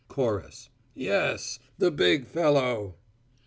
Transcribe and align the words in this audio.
Chorus: 0.07 0.71
"Yes, 0.95 1.59
the 1.77 1.91
big 1.91 2.25
fellow!" 2.25 2.95